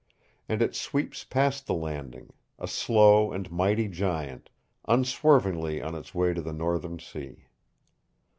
[0.49, 4.49] And it sweeps past the Landing, a slow and mighty giant,
[4.87, 7.45] unswervingly on its way to the northern sea.